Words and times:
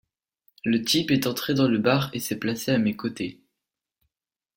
Le 0.65 0.83
type 0.83 1.11
est 1.11 1.27
entré 1.27 1.53
dans 1.53 1.67
le 1.67 1.77
bar 1.77 2.09
et 2.13 2.19
s’est 2.19 2.39
placé 2.39 2.71
à 2.71 2.79
mes 2.79 2.95
côtés. 2.95 3.39